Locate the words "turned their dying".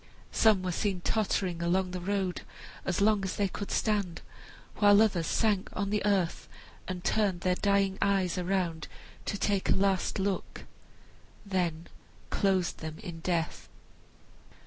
7.03-7.99